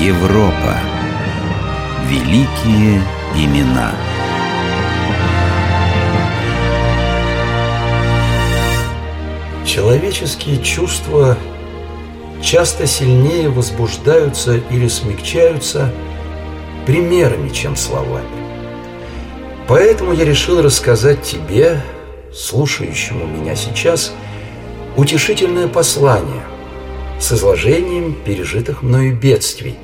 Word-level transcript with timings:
Европа. 0.00 0.78
Великие 2.06 3.02
имена. 3.34 3.92
Человеческие 9.66 10.62
чувства 10.62 11.36
часто 12.40 12.86
сильнее 12.86 13.48
возбуждаются 13.48 14.58
или 14.70 14.86
смягчаются 14.86 15.92
примерами, 16.86 17.48
чем 17.48 17.74
словами. 17.74 18.28
Поэтому 19.66 20.12
я 20.12 20.24
решил 20.24 20.62
рассказать 20.62 21.22
тебе, 21.22 21.80
слушающему 22.32 23.26
меня 23.26 23.56
сейчас, 23.56 24.12
утешительное 24.96 25.66
послание 25.66 26.44
с 27.18 27.32
изложением 27.32 28.14
пережитых 28.24 28.82
мною 28.82 29.16
бедствий, 29.16 29.74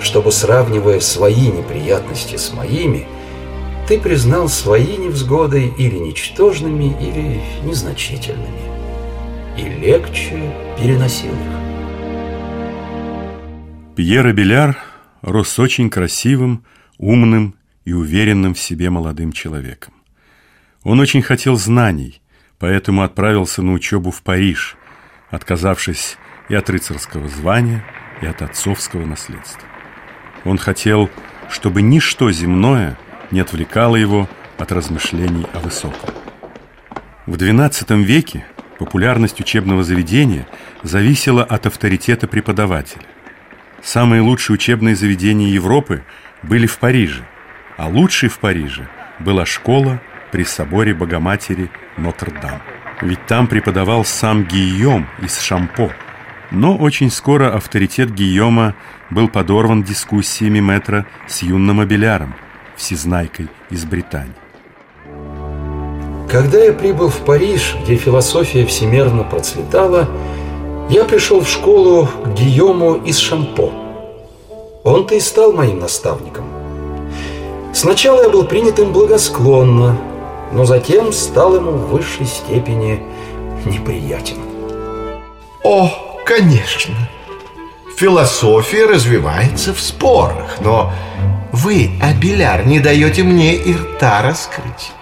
чтобы, 0.00 0.32
сравнивая 0.32 1.00
свои 1.00 1.48
неприятности 1.48 2.36
с 2.36 2.52
моими, 2.52 3.06
ты 3.88 3.98
признал 3.98 4.48
свои 4.48 4.96
невзгоды 4.96 5.72
или 5.78 5.96
ничтожными, 5.96 6.94
или 7.00 7.40
незначительными, 7.64 8.60
и 9.56 9.62
легче 9.80 10.52
переносил 10.78 11.32
их. 11.32 11.58
Пьер 13.96 14.26
Абеляр 14.26 14.78
рос 15.22 15.58
очень 15.58 15.90
красивым, 15.90 16.64
умным 16.98 17.54
и 17.84 17.92
уверенным 17.92 18.54
в 18.54 18.58
себе 18.60 18.90
молодым 18.90 19.32
человеком. 19.32 19.94
Он 20.82 21.00
очень 21.00 21.22
хотел 21.22 21.56
знаний, 21.56 22.20
поэтому 22.58 23.02
отправился 23.02 23.62
на 23.62 23.72
учебу 23.72 24.10
в 24.10 24.22
Париж, 24.22 24.76
отказавшись 25.30 26.16
и 26.48 26.54
от 26.54 26.68
рыцарского 26.70 27.28
звания, 27.28 27.84
и 28.20 28.26
от 28.26 28.42
отцовского 28.42 29.04
наследства. 29.04 29.62
Он 30.44 30.58
хотел, 30.58 31.10
чтобы 31.48 31.82
ничто 31.82 32.30
земное 32.30 32.98
не 33.30 33.40
отвлекало 33.40 33.96
его 33.96 34.28
от 34.58 34.72
размышлений 34.72 35.46
о 35.54 35.60
высоком. 35.60 36.10
В 37.26 37.34
XII 37.34 38.02
веке 38.02 38.46
популярность 38.78 39.40
учебного 39.40 39.82
заведения 39.82 40.46
зависела 40.82 41.44
от 41.44 41.66
авторитета 41.66 42.26
преподавателя. 42.26 43.02
Самые 43.82 44.22
лучшие 44.22 44.54
учебные 44.54 44.96
заведения 44.96 45.48
Европы 45.48 46.04
были 46.42 46.66
в 46.66 46.78
Париже, 46.78 47.22
а 47.76 47.88
лучшей 47.88 48.28
в 48.28 48.38
Париже 48.38 48.88
была 49.18 49.46
школа 49.46 50.00
при 50.32 50.44
соборе 50.44 50.94
Богоматери 50.94 51.70
Нотр-Дам. 51.96 52.60
Ведь 53.00 53.24
там 53.26 53.46
преподавал 53.46 54.04
сам 54.04 54.44
Гийом 54.44 55.06
из 55.22 55.40
Шампо. 55.40 55.92
Но 56.50 56.76
очень 56.76 57.10
скоро 57.10 57.54
авторитет 57.54 58.14
Гийома 58.14 58.74
был 59.10 59.28
подорван 59.28 59.82
дискуссиями 59.82 60.60
метра 60.60 61.06
с 61.26 61.42
юным 61.42 61.80
Абеляром, 61.80 62.34
всезнайкой 62.76 63.48
из 63.70 63.84
Британии. 63.84 64.34
Когда 66.30 66.58
я 66.58 66.72
прибыл 66.72 67.08
в 67.08 67.18
Париж, 67.24 67.76
где 67.82 67.96
философия 67.96 68.66
всемерно 68.66 69.24
процветала, 69.24 70.08
я 70.90 71.04
пришел 71.04 71.40
в 71.40 71.48
школу 71.48 72.06
к 72.06 72.28
Гийому 72.28 72.94
из 72.96 73.18
Шампо. 73.18 73.72
Он-то 74.84 75.14
и 75.14 75.20
стал 75.20 75.52
моим 75.52 75.80
наставником. 75.80 76.44
Сначала 77.74 78.22
я 78.22 78.28
был 78.30 78.44
принят 78.44 78.78
им 78.78 78.92
благосклонно, 78.92 79.98
но 80.52 80.64
затем 80.64 81.12
стал 81.12 81.56
ему 81.56 81.72
в 81.72 81.90
высшей 81.90 82.26
степени 82.26 83.02
неприятен. 83.66 84.38
О, 85.62 86.07
конечно. 86.28 86.94
Философия 87.96 88.84
развивается 88.84 89.72
в 89.72 89.80
спорах, 89.80 90.58
но 90.60 90.92
вы, 91.52 91.90
Абеляр, 92.02 92.66
не 92.66 92.80
даете 92.80 93.22
мне 93.22 93.54
и 93.54 93.74
рта 93.74 94.22
раскрыть. 94.22 94.92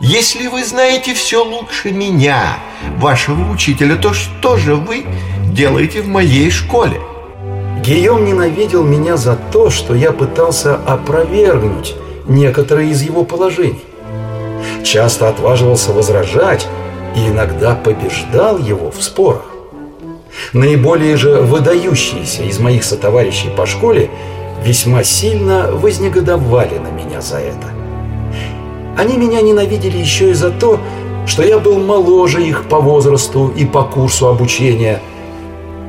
Если 0.00 0.46
вы 0.46 0.64
знаете 0.64 1.12
все 1.12 1.44
лучше 1.44 1.90
меня, 1.90 2.56
вашего 2.98 3.50
учителя, 3.52 3.96
то 3.96 4.14
что 4.14 4.56
же 4.56 4.76
вы 4.76 5.04
делаете 5.52 6.02
в 6.02 6.08
моей 6.08 6.50
школе? 6.50 7.00
Гийом 7.84 8.24
ненавидел 8.24 8.84
меня 8.84 9.16
за 9.16 9.36
то, 9.36 9.70
что 9.70 9.94
я 9.94 10.12
пытался 10.12 10.76
опровергнуть 10.76 11.94
некоторые 12.26 12.92
из 12.92 13.02
его 13.02 13.24
положений. 13.24 13.84
Часто 14.84 15.28
отваживался 15.28 15.92
возражать 15.92 16.68
и 17.16 17.26
иногда 17.26 17.74
побеждал 17.74 18.58
его 18.58 18.92
в 18.92 19.02
спорах. 19.02 19.49
Наиболее 20.52 21.16
же 21.16 21.40
выдающиеся 21.40 22.42
из 22.42 22.58
моих 22.58 22.84
сотоварищей 22.84 23.50
по 23.50 23.66
школе 23.66 24.10
весьма 24.64 25.04
сильно 25.04 25.70
вознегодовали 25.70 26.78
на 26.78 26.88
меня 26.88 27.20
за 27.20 27.38
это. 27.38 27.68
Они 28.96 29.16
меня 29.16 29.40
ненавидели 29.40 29.96
еще 29.96 30.30
и 30.30 30.34
за 30.34 30.50
то, 30.50 30.78
что 31.26 31.42
я 31.42 31.58
был 31.58 31.78
моложе 31.78 32.42
их 32.42 32.64
по 32.64 32.80
возрасту 32.80 33.48
и 33.56 33.64
по 33.64 33.84
курсу 33.84 34.28
обучения. 34.28 35.00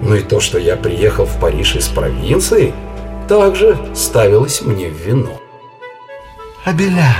Ну 0.02 0.16
и 0.16 0.22
то, 0.22 0.40
что 0.40 0.58
я 0.58 0.76
приехал 0.76 1.26
в 1.26 1.40
Париж 1.40 1.76
из 1.76 1.88
провинции, 1.88 2.74
также 3.28 3.78
ставилось 3.94 4.62
мне 4.62 4.90
в 4.90 4.96
вину. 4.96 5.41
Абеляр, 6.64 7.16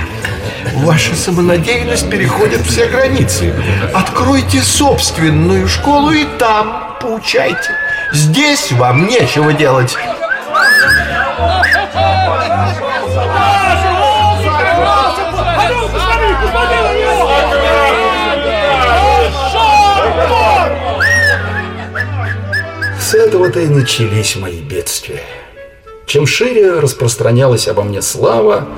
ваша 0.76 1.16
самонадеянность 1.16 2.08
переходит 2.08 2.60
все 2.60 2.86
границы. 2.86 3.52
Откройте 3.92 4.62
собственную 4.62 5.66
школу 5.66 6.12
и 6.12 6.24
там 6.38 6.96
поучайте. 7.00 7.70
Здесь 8.12 8.70
вам 8.70 9.08
нечего 9.08 9.52
делать. 9.52 9.96
С 23.00 23.14
этого-то 23.14 23.58
и 23.58 23.66
начались 23.66 24.36
мои 24.36 24.60
бедствия. 24.60 25.24
Чем 26.06 26.26
шире 26.26 26.78
распространялась 26.78 27.66
обо 27.66 27.82
мне 27.82 28.02
слава, 28.02 28.68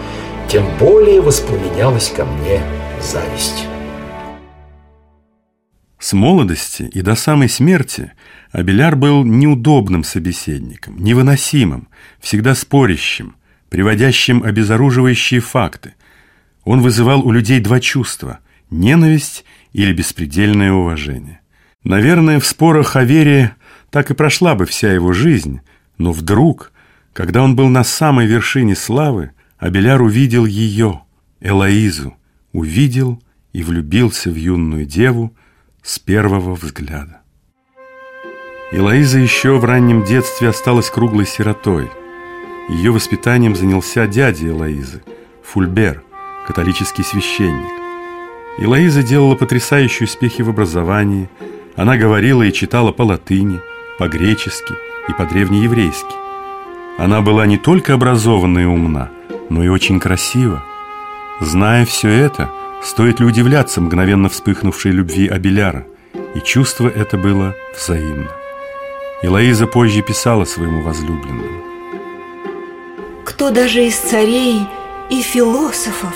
тем 0.48 0.64
более 0.78 1.20
воспламенялась 1.20 2.10
ко 2.10 2.24
мне 2.24 2.60
зависть. 3.00 3.66
С 5.98 6.12
молодости 6.12 6.82
и 6.82 7.00
до 7.00 7.14
самой 7.14 7.48
смерти 7.48 8.12
Абеляр 8.52 8.94
был 8.94 9.24
неудобным 9.24 10.04
собеседником, 10.04 11.02
невыносимым, 11.02 11.88
всегда 12.20 12.54
спорящим, 12.54 13.36
приводящим 13.70 14.42
обезоруживающие 14.42 15.40
факты. 15.40 15.94
Он 16.64 16.80
вызывал 16.80 17.26
у 17.26 17.32
людей 17.32 17.60
два 17.60 17.80
чувства– 17.80 18.40
ненависть 18.70 19.44
или 19.72 19.92
беспредельное 19.92 20.72
уважение. 20.72 21.40
Наверное, 21.84 22.40
в 22.40 22.46
спорах 22.46 22.96
о 22.96 23.04
вере 23.04 23.54
так 23.90 24.10
и 24.10 24.14
прошла 24.14 24.54
бы 24.54 24.66
вся 24.66 24.92
его 24.92 25.12
жизнь, 25.12 25.60
но 25.98 26.12
вдруг, 26.12 26.72
когда 27.12 27.42
он 27.42 27.56
был 27.56 27.68
на 27.68 27.84
самой 27.84 28.26
вершине 28.26 28.74
славы, 28.74 29.30
Абеляр 29.64 30.02
увидел 30.02 30.44
ее, 30.44 31.00
Элоизу, 31.40 32.14
увидел 32.52 33.22
и 33.54 33.62
влюбился 33.62 34.28
в 34.28 34.34
юную 34.34 34.84
деву 34.84 35.34
с 35.82 35.98
первого 35.98 36.54
взгляда. 36.54 37.22
Элоиза 38.72 39.18
еще 39.20 39.56
в 39.56 39.64
раннем 39.64 40.04
детстве 40.04 40.50
осталась 40.50 40.90
круглой 40.90 41.24
сиротой. 41.24 41.90
Ее 42.68 42.90
воспитанием 42.90 43.56
занялся 43.56 44.06
дядя 44.06 44.48
Элоизы, 44.48 45.02
Фульбер, 45.42 46.02
католический 46.46 47.02
священник. 47.02 47.72
Элоиза 48.58 49.02
делала 49.02 49.34
потрясающие 49.34 50.04
успехи 50.04 50.42
в 50.42 50.50
образовании. 50.50 51.30
Она 51.74 51.96
говорила 51.96 52.42
и 52.42 52.52
читала 52.52 52.92
по 52.92 53.00
латыни, 53.00 53.60
по-гречески 53.98 54.74
и 55.08 55.12
по-древнееврейски. 55.14 56.33
Она 56.96 57.22
была 57.22 57.46
не 57.46 57.58
только 57.58 57.94
образована 57.94 58.60
и 58.60 58.64
умна, 58.64 59.10
но 59.50 59.64
и 59.64 59.68
очень 59.68 59.98
красиво. 59.98 60.62
Зная 61.40 61.84
все 61.84 62.08
это, 62.08 62.50
стоит 62.82 63.18
ли 63.18 63.26
удивляться 63.26 63.80
мгновенно 63.80 64.28
вспыхнувшей 64.28 64.92
любви 64.92 65.26
Абеляра, 65.26 65.86
и 66.34 66.40
чувство 66.40 66.88
это 66.88 67.16
было 67.16 67.54
взаимно. 67.76 68.30
И 69.22 69.26
Лоиза 69.26 69.66
позже 69.66 70.02
писала 70.02 70.44
своему 70.44 70.82
возлюбленному. 70.82 71.64
Кто 73.24 73.50
даже 73.50 73.84
из 73.84 73.96
царей 73.96 74.60
и 75.10 75.20
философов 75.20 76.14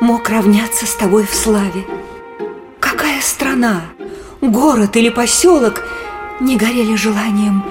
мог 0.00 0.28
равняться 0.28 0.84
с 0.84 0.94
тобой 0.94 1.24
в 1.24 1.34
славе? 1.34 1.86
Какая 2.78 3.22
страна, 3.22 3.82
город 4.42 4.96
или 4.96 5.08
поселок 5.08 5.82
не 6.40 6.56
горели 6.56 6.94
желанием 6.94 7.64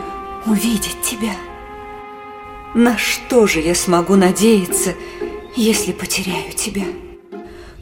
увидеть 0.47 1.01
тебя? 1.03 1.33
На 2.75 2.97
что 2.97 3.45
же 3.45 3.59
я 3.59 3.75
смогу 3.75 4.15
надеяться, 4.15 4.95
если 5.55 5.91
потеряю 5.91 6.53
тебя? 6.55 6.85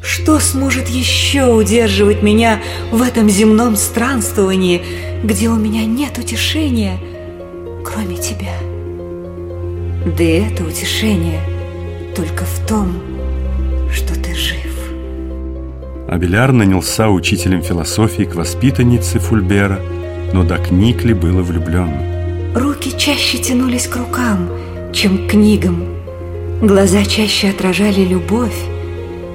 Что 0.01 0.37
сможет 0.39 0.89
еще 0.89 1.45
удерживать 1.45 2.21
меня 2.21 2.59
в 2.91 3.01
этом 3.01 3.29
земном 3.29 3.77
странствовании, 3.77 4.81
где 5.23 5.47
у 5.47 5.55
меня 5.55 5.85
нет 5.85 6.17
утешения, 6.17 6.99
кроме 7.85 8.17
тебя? 8.17 8.53
Да 10.17 10.23
и 10.23 10.41
это 10.41 10.65
утешение 10.65 11.39
только 12.13 12.43
в 12.43 12.67
том, 12.67 13.01
что 13.93 14.13
ты 14.21 14.35
жив. 14.35 14.57
Абеляр 16.09 16.51
нанялся 16.51 17.07
учителем 17.07 17.63
философии 17.63 18.23
к 18.23 18.35
воспитаннице 18.35 19.19
Фульбера, 19.19 19.79
но 20.33 20.43
до 20.43 20.57
книг 20.57 21.03
ли 21.03 21.13
было 21.13 21.41
влюбленным. 21.41 22.11
Руки 22.53 22.91
чаще 22.97 23.37
тянулись 23.37 23.87
к 23.87 23.95
рукам, 23.95 24.49
чем 24.93 25.27
книгам. 25.27 25.83
Глаза 26.61 27.03
чаще 27.05 27.49
отражали 27.49 28.01
любовь, 28.01 28.57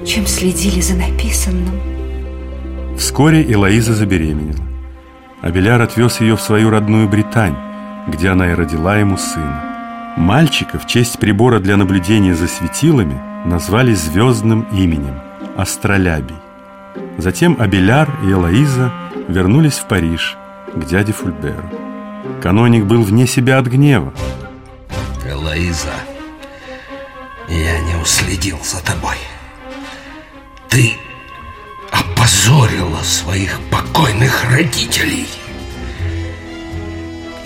чем 0.05 0.27
следили 0.27 0.81
за 0.81 0.95
написанным. 0.95 1.81
Вскоре 2.97 3.43
Элоиза 3.51 3.95
забеременела. 3.95 4.65
Абеляр 5.43 5.83
отвез 5.83 6.21
ее 6.21 6.37
в 6.37 6.41
свою 6.41 6.71
родную 6.71 7.09
Британь, 7.09 7.57
где 8.09 8.29
она 8.31 8.53
и 8.53 8.55
родила 8.55 8.97
ему 8.97 9.17
сына. 9.17 10.15
Мальчика 10.17 10.79
в 10.79 10.87
честь 10.87 11.19
прибора 11.19 11.59
для 11.59 11.77
наблюдения 11.77 12.35
за 12.35 12.49
светилами 12.49 13.21
назвали 13.45 13.93
звездным 13.93 14.67
именем– 14.73 15.21
Астролябий. 15.57 16.37
Затем 17.19 17.57
Абеляр 17.59 18.09
и 18.25 18.31
Элоиза 18.31 18.93
вернулись 19.29 19.79
в 19.79 19.87
Париж 19.87 20.37
к 20.75 20.85
дяде 20.85 21.13
Фульберу. 21.13 21.71
Каноник 22.43 22.85
был 22.85 23.03
вне 23.03 23.27
себя 23.27 23.59
от 23.59 23.67
гнева. 23.67 24.13
Элоиза, 25.57 25.95
я 27.49 27.79
не 27.81 27.95
уследил 27.95 28.59
за 28.63 28.83
тобой. 28.83 29.17
Ты 30.69 30.95
опозорила 31.91 33.03
своих 33.03 33.59
покойных 33.71 34.45
родителей. 34.51 35.27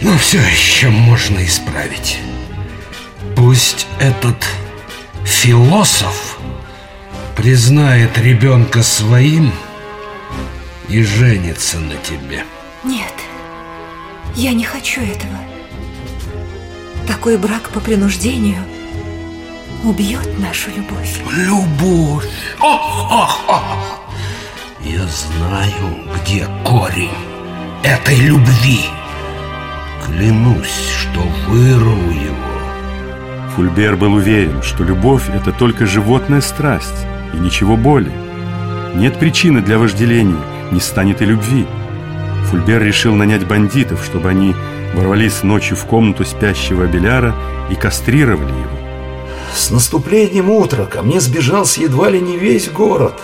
Но 0.01 0.19
все 0.19 0.41
еще 0.41 0.89
можно 0.89 1.45
исправить. 1.47 2.19
Пусть 3.37 3.87
этот 4.01 4.45
философ 5.25 6.39
признает 7.37 8.19
ребенка 8.19 8.83
своим 8.83 9.53
и 10.89 11.05
женится 11.05 11.79
на 11.79 11.95
тебе. 11.97 12.45
Нет, 12.83 13.15
я 14.35 14.53
не 14.53 14.65
хочу 14.65 15.01
этого. 15.01 15.50
Такой 17.11 17.37
брак 17.39 17.71
по 17.71 17.81
принуждению 17.81 18.63
убьет 19.83 20.39
нашу 20.39 20.71
любовь. 20.71 21.21
Любовь! 21.35 22.29
Ох! 22.61 24.01
Я 24.85 25.05
знаю, 25.09 26.07
где 26.23 26.47
корень 26.65 27.11
этой 27.83 28.15
любви. 28.15 28.83
Клянусь, 30.07 30.89
что 31.01 31.21
вырву 31.49 32.13
его. 32.13 33.51
Фульбер 33.57 33.97
был 33.97 34.15
уверен, 34.15 34.63
что 34.63 34.85
любовь– 34.85 35.29
это 35.35 35.51
только 35.51 35.87
животная 35.87 36.41
страсть 36.41 37.07
и 37.35 37.39
ничего 37.39 37.77
более. 37.77 38.17
Нет 38.95 39.19
причины 39.19 39.61
для 39.63 39.81
вожделения, 39.81 40.41
не 40.71 40.79
станет 40.79 41.23
и 41.23 41.25
любви. 41.25 41.67
Фульбер 42.47 42.81
решил 42.81 43.17
нанять 43.17 43.49
бандитов, 43.49 44.05
чтобы 44.05 44.31
они 44.31 44.55
ворвались 44.95 45.43
ночью 45.43 45.77
в 45.77 45.85
комнату 45.85 46.25
спящего 46.25 46.87
Беляра 46.87 47.35
и 47.71 47.75
кастрировали 47.75 48.51
его. 48.51 48.79
С 49.55 49.71
наступлением 49.71 50.51
утра 50.51 50.85
ко 50.85 51.03
мне 51.03 51.21
сбежался 51.21 51.83
едва 51.83 52.09
ли 52.11 52.21
не 52.21 52.37
весь 52.37 52.69
город. 52.69 53.15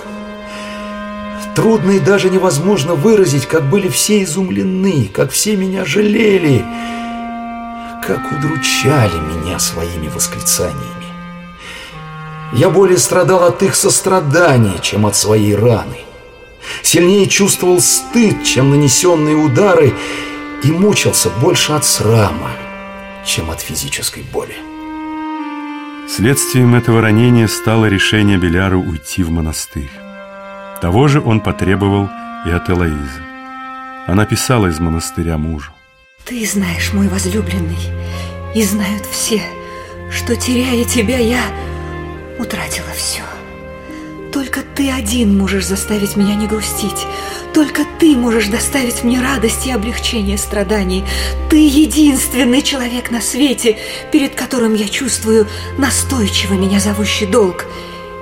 Трудно 1.55 1.93
и 1.93 2.01
даже 2.01 2.29
невозможно 2.29 2.95
выразить, 2.95 3.47
как 3.47 3.71
были 3.71 3.89
все 3.89 4.23
изумлены, 4.23 5.09
как 5.13 5.31
все 5.31 5.57
меня 5.57 5.85
жалели, 5.85 6.65
как 8.07 8.31
удручали 8.31 9.19
меня 9.35 9.59
своими 9.59 10.09
восклицаниями. 10.09 11.07
Я 12.53 12.71
более 12.71 12.99
страдал 12.99 13.45
от 13.45 13.63
их 13.63 13.75
сострадания, 13.75 14.79
чем 14.83 15.07
от 15.07 15.17
своей 15.17 15.55
раны. 15.55 15.99
Сильнее 16.83 17.27
чувствовал 17.27 17.81
стыд, 17.81 18.45
чем 18.45 18.71
нанесенные 18.71 19.37
удары, 19.37 19.95
и 20.67 20.73
мучился 20.73 21.31
больше 21.31 21.73
от 21.75 21.85
срама, 21.85 22.51
чем 23.25 23.51
от 23.51 23.61
физической 23.61 24.25
боли. 24.25 24.57
Следствием 26.09 26.75
этого 26.75 27.01
ранения 27.01 27.47
стало 27.47 27.87
решение 27.87 28.37
Беляру 28.37 28.81
уйти 28.81 29.23
в 29.23 29.31
монастырь. 29.31 29.91
Того 30.81 31.07
же 31.07 31.21
он 31.21 31.41
потребовал 31.41 32.09
и 32.47 32.51
от 32.51 32.69
Элоизы. 32.69 33.23
Она 34.09 34.25
писала 34.25 34.67
из 34.67 34.81
монастыря 34.81 35.39
мужу. 35.39 35.71
Ты 36.25 36.45
знаешь, 36.45 36.93
мой 36.93 37.07
возлюбленный, 37.07 37.79
и 38.53 38.65
знают 38.65 39.07
все, 39.07 39.41
что, 40.11 40.35
теряя 40.35 40.85
тебя, 40.85 41.19
я 41.19 41.43
утратила 42.41 42.91
все. 42.97 43.23
Только 44.37 44.61
ты 44.61 44.91
один 44.91 45.39
можешь 45.39 45.65
заставить 45.65 46.15
меня 46.15 46.35
не 46.35 46.47
грустить. 46.47 47.07
Только 47.55 47.85
ты 47.99 48.15
можешь 48.15 48.49
доставить 48.49 49.03
мне 49.03 49.19
радость 49.19 49.67
и 49.67 49.71
облегчение 49.71 50.37
страданий. 50.37 51.05
Ты 51.49 51.67
единственный 51.67 52.61
человек 52.61 53.11
на 53.11 53.23
свете, 53.23 53.79
перед 54.13 54.35
которым 54.35 54.75
я 54.75 54.89
чувствую 54.89 55.47
настойчиво 55.79 56.53
меня 56.53 56.81
зовущий 56.81 57.27
долг. 57.27 57.65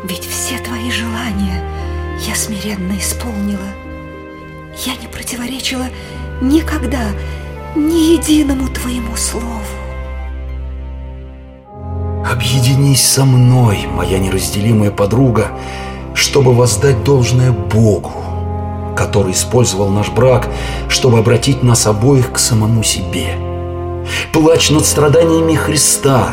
Ведь 0.05 0.25
все 0.25 0.57
твои 0.59 0.89
желания 0.93 1.69
я 2.29 2.37
смиренно 2.37 2.97
исполнила. 2.97 3.75
Я 4.87 4.95
не 4.95 5.09
противоречила 5.09 5.89
никогда 6.41 7.11
ни 7.75 8.13
единому 8.15 8.69
твоему 8.69 9.17
слову. 9.17 9.59
Объединись 12.25 13.03
со 13.03 13.25
мной, 13.25 13.89
моя 13.93 14.21
неразделимая 14.21 14.93
подруга, 14.93 15.51
чтобы 16.15 16.55
воздать 16.55 17.03
должное 17.05 17.53
Богу, 17.53 18.13
который 18.97 19.33
использовал 19.33 19.89
наш 19.89 20.09
брак, 20.09 20.49
чтобы 20.89 21.19
обратить 21.19 21.63
нас 21.63 21.87
обоих 21.87 22.33
к 22.33 22.39
самому 22.39 22.83
себе. 22.83 23.37
Плачь 24.33 24.71
над 24.71 24.87
страданиями 24.87 25.55
Христа, 25.55 26.31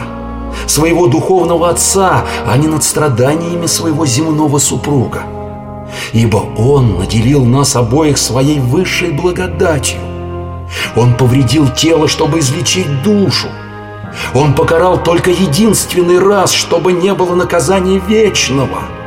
своего 0.68 1.08
духовного 1.08 1.70
отца, 1.70 2.24
а 2.48 2.56
не 2.58 2.68
над 2.68 2.84
страданиями 2.84 3.66
своего 3.66 4.06
земного 4.06 4.60
супруга. 4.60 5.24
Ибо 6.14 6.38
Он 6.58 7.00
наделил 7.00 7.44
нас 7.44 7.76
обоих 7.76 8.18
своей 8.18 8.60
высшей 8.60 9.12
благодатью. 9.12 10.00
Он 10.96 11.16
повредил 11.16 11.68
тело, 11.70 12.08
чтобы 12.08 12.40
излечить 12.40 13.04
душу. 13.04 13.48
Он 14.34 14.54
покарал 14.54 15.02
только 15.02 15.32
единственный 15.32 16.20
раз, 16.20 16.52
чтобы 16.52 16.94
не 16.94 17.14
было 17.14 17.34
наказания 17.34 18.00
вечного– 18.00 18.84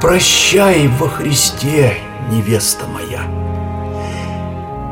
Прощай 0.00 0.88
во 0.88 1.08
Христе, 1.08 1.96
невеста 2.30 2.86
моя. 2.86 3.22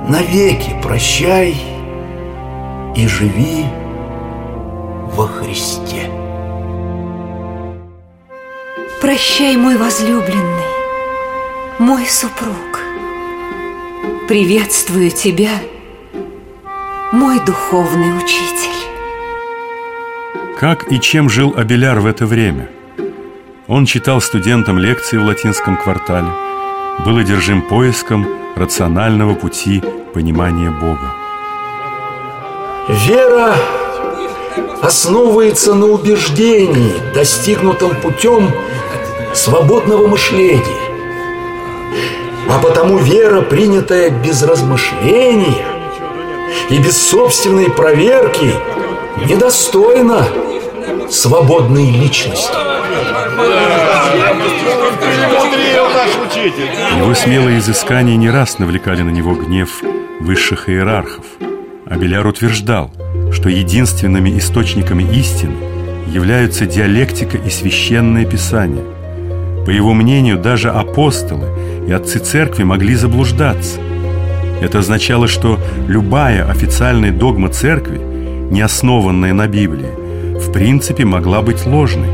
Навеки 0.09 0.75
прощай 0.83 1.55
и 2.97 3.07
живи 3.07 3.67
во 5.15 5.27
Христе. 5.27 6.11
Прощай, 9.03 9.59
мой 9.59 9.77
возлюбленный, 9.77 10.73
мой 11.79 12.07
супруг. 12.07 12.81
Приветствую 14.27 15.11
тебя, 15.11 15.61
мой 17.13 17.45
духовный 17.45 18.17
учитель. 18.17 18.71
Как 20.59 20.91
и 20.91 20.99
чем 20.99 21.29
жил 21.29 21.53
Абеляр 21.55 22.01
в 22.01 22.07
это 22.07 22.25
время? 22.25 22.71
Он 23.67 23.87
читал 23.87 24.21
студентам 24.21 24.79
лекции 24.79 25.17
в 25.17 25.25
латинском 25.25 25.79
квартале, 25.79 26.29
был 27.03 27.17
одержим 27.17 27.63
поиском 27.63 28.27
рационального 28.57 29.35
пути 29.35 29.83
понимания 30.13 30.71
Бога. 30.71 31.15
Вера 33.07 33.55
основывается 34.83 35.73
на 35.73 35.87
убеждении, 35.87 36.93
достигнутом 37.15 37.95
путем 38.03 38.51
свободного 39.33 40.09
мышления. 40.09 40.61
А 42.51 42.59
потому 42.59 42.99
вера, 42.99 43.41
принятая 43.41 44.11
без 44.11 44.43
размышления 44.43 45.65
и 46.69 46.77
без 46.77 46.99
собственной 46.99 47.71
проверки, 47.71 48.53
недостойна 49.25 50.27
свободной 51.11 51.91
личности. 51.91 52.53
Его 56.99 57.15
смелые 57.15 57.59
изыскания 57.59 58.17
не 58.17 58.31
раз 58.31 58.59
навлекали 58.59 59.03
на 59.03 59.11
него 59.11 59.35
гнев 59.35 59.83
высших 60.21 60.69
иерархов. 60.69 61.25
Абеляр 61.87 62.27
утверждал, 62.27 62.91
что 63.33 63.49
единственными 63.49 64.39
источниками 64.39 65.03
истины 65.17 65.57
являются 66.07 66.67
диалектика 66.67 67.37
и 67.37 67.51
священное 67.51 68.25
писание. 68.25 68.85
По 69.67 69.71
его 69.71 69.95
мнению, 69.95 70.39
даже 70.39 70.71
апостолы 70.71 71.49
и 71.89 71.93
отцы 71.93 72.19
церкви 72.19 72.65
могли 72.65 72.95
заблуждаться. 72.95 73.81
Это 74.61 74.79
означало, 74.79 75.29
что 75.29 75.59
любая 75.89 76.49
официальная 76.49 77.13
догма 77.13 77.49
церкви 77.49 77.99
не 78.51 78.61
основанная 78.61 79.33
на 79.33 79.47
Библии, 79.47 80.04
принципе 80.55 81.05
могла 81.05 81.43
быть 81.43 81.67
ложной. 81.67 82.09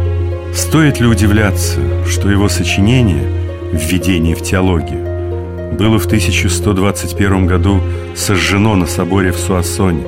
Стоит 0.54 0.98
ли 0.98 1.06
удивляться, 1.06 1.78
что 2.06 2.30
его 2.30 2.48
сочинение 2.48 3.22
«Введение 3.70 4.34
в 4.34 4.40
теологию» 4.40 5.76
было 5.76 5.98
в 5.98 6.06
1121 6.06 7.46
году 7.46 7.82
сожжено 8.16 8.76
на 8.76 8.86
соборе 8.86 9.30
в 9.32 9.36
Суассоне, 9.36 10.04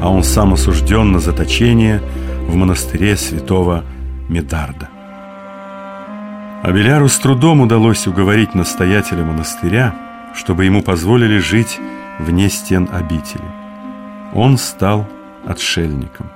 а 0.00 0.08
он 0.08 0.22
сам 0.22 0.52
осужден 0.52 1.10
на 1.10 1.18
заточение 1.18 2.00
в 2.46 2.54
монастыре 2.54 3.16
святого 3.16 3.82
Медарда. 4.28 4.88
Абеляру 6.62 7.08
с 7.08 7.18
трудом 7.18 7.60
удалось 7.60 8.06
уговорить 8.06 8.54
настоятеля 8.54 9.24
монастыря, 9.24 9.96
чтобы 10.36 10.64
ему 10.64 10.80
позволили 10.80 11.38
жить 11.38 11.80
вне 12.20 12.48
стен 12.50 12.88
обители. 12.92 13.50
Он 14.32 14.58
стал 14.58 15.08
отшельником. 15.44 16.30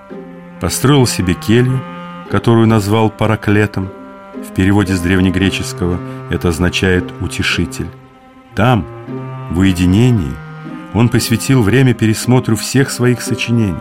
Построил 0.61 1.07
себе 1.07 1.35
келью, 1.35 1.81
которую 2.31 2.67
назвал 2.67 3.11
параклетом. 3.11 3.89
В 4.35 4.55
переводе 4.55 4.95
с 4.95 5.01
древнегреческого 5.01 5.99
это 6.31 6.49
означает 6.49 7.05
«утешитель». 7.21 7.89
Там, 8.55 8.85
в 9.51 9.59
уединении, 9.59 10.33
он 10.95 11.09
посвятил 11.09 11.63
время 11.63 11.95
пересмотру 11.95 12.57
всех 12.57 12.91
своих 12.91 13.23
сочинений. 13.23 13.79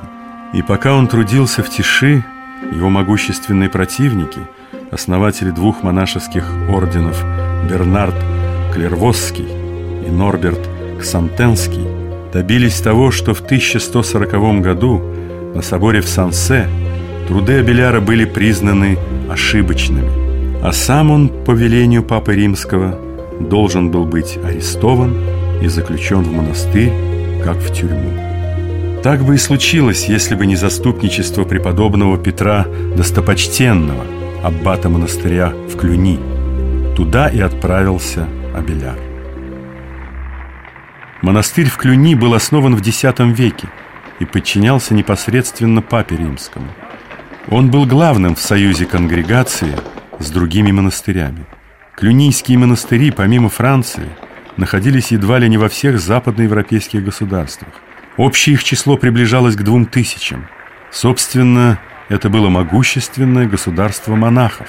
И 0.53 0.61
пока 0.61 0.93
он 0.93 1.07
трудился 1.07 1.63
в 1.63 1.69
тиши, 1.69 2.23
его 2.71 2.89
могущественные 2.89 3.69
противники, 3.69 4.39
основатели 4.91 5.49
двух 5.49 5.83
монашеских 5.83 6.45
орденов 6.69 7.23
Бернард 7.69 8.15
Клервосский 8.73 9.47
и 10.05 10.11
Норберт 10.11 10.69
Ксантенский, 10.99 11.85
добились 12.31 12.79
того, 12.81 13.11
что 13.11 13.33
в 13.33 13.41
1140 13.41 14.61
году 14.61 15.01
на 15.57 15.63
соборе 15.63 16.01
в 16.01 16.07
Сансе 16.07 16.69
труды 17.27 17.53
Абеляра 17.53 17.99
были 17.99 18.25
признаны 18.25 18.95
ошибочными, 19.27 20.07
а 20.63 20.71
сам 20.71 21.09
он 21.09 21.29
по 21.29 21.51
велению 21.51 22.03
Папы 22.03 22.35
Римского 22.35 22.99
должен 23.39 23.89
был 23.89 24.05
быть 24.05 24.37
арестован 24.43 25.17
и 25.59 25.67
заключен 25.67 26.21
в 26.21 26.31
монастырь, 26.31 26.93
как 27.43 27.57
в 27.57 27.73
тюрьму. 27.73 28.11
Так 29.01 29.23
бы 29.23 29.33
и 29.33 29.39
случилось, 29.39 30.07
если 30.07 30.35
бы 30.35 30.45
не 30.45 30.55
заступничество 30.55 31.43
преподобного 31.43 32.19
Петра 32.19 32.67
Достопочтенного, 32.95 34.03
аббата 34.43 34.89
монастыря 34.89 35.53
в 35.73 35.75
Клюни. 35.75 36.19
Туда 36.95 37.29
и 37.29 37.39
отправился 37.39 38.27
Абеляр. 38.55 38.99
Монастырь 41.23 41.67
в 41.67 41.77
Клюни 41.77 42.13
был 42.13 42.35
основан 42.35 42.75
в 42.75 42.87
X 42.87 43.03
веке 43.35 43.69
и 44.19 44.25
подчинялся 44.25 44.93
непосредственно 44.93 45.81
Папе 45.81 46.17
Римскому. 46.17 46.67
Он 47.49 47.71
был 47.71 47.85
главным 47.85 48.35
в 48.35 48.41
союзе 48.41 48.85
конгрегации 48.85 49.75
с 50.19 50.29
другими 50.29 50.71
монастырями. 50.71 51.45
Клюнийские 51.95 52.57
монастыри, 52.57 53.11
помимо 53.11 53.49
Франции, 53.49 54.09
находились 54.57 55.11
едва 55.11 55.39
ли 55.39 55.49
не 55.49 55.57
во 55.57 55.69
всех 55.69 55.99
западноевропейских 55.99 57.03
государствах. 57.03 57.73
Общее 58.17 58.55
их 58.55 58.63
число 58.63 58.97
приближалось 58.97 59.55
к 59.55 59.63
двум 59.63 59.85
тысячам. 59.85 60.47
Собственно, 60.91 61.79
это 62.09 62.29
было 62.29 62.49
могущественное 62.49 63.47
государство 63.47 64.15
монахов. 64.15 64.67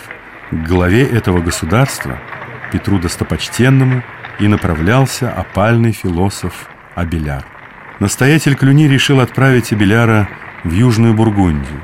К 0.51 0.55
главе 0.55 1.05
этого 1.05 1.41
государства, 1.41 2.19
Петру 2.73 2.99
Достопочтенному, 2.99 4.03
и 4.39 4.47
направлялся 4.47 5.33
опальный 5.33 5.93
философ 5.93 6.69
Абеляр. 6.95 7.45
Настоятель 8.01 8.55
Клюни 8.55 8.87
решил 8.87 9.19
отправить 9.21 9.73
Абеляра 9.73 10.29
в 10.63 10.73
Южную 10.73 11.15
Бургундию, 11.15 11.83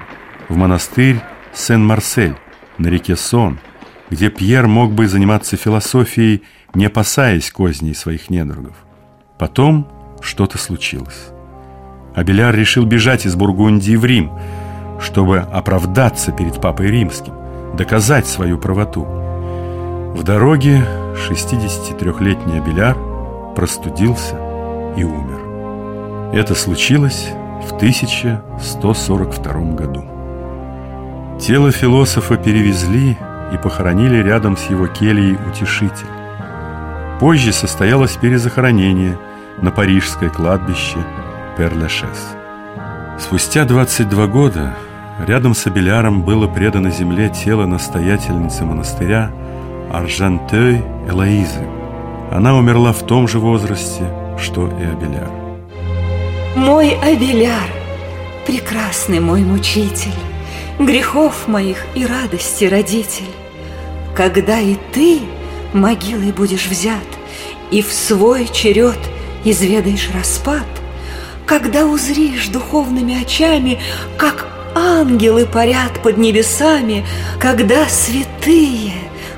в 0.49 0.56
монастырь 0.56 1.21
Сен-Марсель 1.52 2.37
на 2.78 2.87
реке 2.87 3.16
Сон, 3.16 3.59
где 4.11 4.30
Пьер 4.30 4.68
мог 4.68 4.92
бы 4.92 5.09
заниматься 5.09 5.56
философией, 5.56 6.44
не 6.73 6.87
опасаясь 6.87 7.50
козней 7.50 7.97
своих 7.97 8.30
недругов. 8.30 8.76
Потом 9.38 9.88
что-то 10.21 10.56
случилось. 10.56 11.30
Абеляр 12.14 12.54
решил 12.54 12.85
бежать 12.85 13.26
из 13.26 13.35
Бургундии 13.35 13.97
в 13.97 14.04
Рим, 14.04 14.30
чтобы 15.00 15.38
оправдаться 15.38 16.30
перед 16.30 16.61
Папой 16.61 16.92
Римским, 16.92 17.35
доказать 17.76 18.28
свою 18.28 18.59
правоту. 18.59 19.02
В 19.02 20.23
дороге 20.23 20.87
63-летний 21.28 22.59
Абеляр 22.59 22.97
простудился 23.56 24.38
и 24.97 25.02
умер. 25.02 25.33
Это 26.34 26.56
случилось 26.56 27.28
в 27.64 27.74
1142 27.76 29.52
году. 29.76 30.04
Тело 31.38 31.70
философа 31.70 32.36
перевезли 32.36 33.16
и 33.52 33.56
похоронили 33.56 34.16
рядом 34.16 34.56
с 34.56 34.68
его 34.68 34.88
кельей 34.88 35.36
утешитель. 35.48 36.08
Позже 37.20 37.52
состоялось 37.52 38.16
перезахоронение 38.16 39.16
на 39.62 39.70
парижское 39.70 40.28
кладбище 40.28 40.98
Перлешес. 41.56 42.34
Спустя 43.20 43.64
22 43.64 44.26
года 44.26 44.74
рядом 45.28 45.54
с 45.54 45.68
Абеляром 45.68 46.22
было 46.22 46.48
предано 46.48 46.90
земле 46.90 47.28
тело 47.28 47.64
настоятельницы 47.64 48.64
монастыря 48.64 49.30
Аржантей 49.92 50.82
Элоизы. 51.08 51.64
Она 52.32 52.56
умерла 52.56 52.92
в 52.92 53.06
том 53.06 53.28
же 53.28 53.38
возрасте, 53.38 54.12
что 54.36 54.66
и 54.66 54.82
Абеляр. 54.82 55.43
Мой 56.56 56.96
Абеляр, 57.02 57.68
прекрасный 58.46 59.18
мой 59.18 59.40
мучитель, 59.40 60.14
Грехов 60.78 61.49
моих 61.49 61.84
и 61.96 62.06
радости 62.06 62.64
родитель, 62.64 63.30
Когда 64.14 64.61
и 64.61 64.76
ты 64.92 65.18
могилой 65.73 66.30
будешь 66.30 66.68
взят, 66.68 67.02
И 67.73 67.82
в 67.82 67.92
свой 67.92 68.46
черед 68.46 68.99
изведаешь 69.44 70.11
распад, 70.14 70.62
Когда 71.44 71.87
узришь 71.87 72.46
духовными 72.46 73.20
очами, 73.20 73.80
Как 74.16 74.46
ангелы 74.76 75.46
парят 75.46 76.00
под 76.04 76.18
небесами, 76.18 77.04
Когда 77.40 77.88
святые 77.88 78.92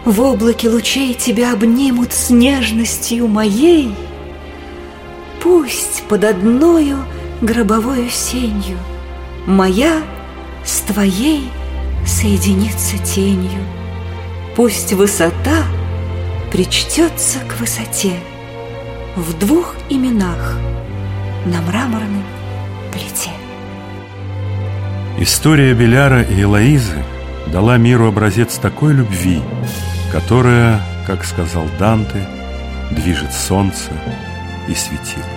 в 0.04 0.20
облаке 0.20 0.68
лучей 0.68 1.14
Тебя 1.14 1.54
обнимут 1.54 2.12
с 2.12 2.28
нежностью 2.28 3.26
моей, 3.26 3.94
Пусть 5.48 6.02
под 6.08 6.24
одною 6.24 6.98
гробовою 7.40 8.10
сенью 8.10 8.76
Моя 9.46 10.02
с 10.64 10.80
твоей 10.80 11.48
соединится 12.04 12.98
тенью. 12.98 13.62
Пусть 14.56 14.92
высота 14.92 15.62
причтется 16.50 17.38
к 17.48 17.60
высоте 17.60 18.14
В 19.14 19.38
двух 19.38 19.76
именах 19.88 20.56
на 21.44 21.62
мраморном 21.62 22.24
плите. 22.92 23.30
История 25.20 25.74
Беляра 25.74 26.22
и 26.22 26.42
Элоизы 26.42 27.04
дала 27.52 27.76
миру 27.76 28.08
образец 28.08 28.56
такой 28.56 28.94
любви, 28.94 29.40
которая, 30.10 30.80
как 31.06 31.24
сказал 31.24 31.66
Данте, 31.78 32.28
движет 32.90 33.32
солнце 33.32 33.92
и 34.66 34.74
светило. 34.74 35.35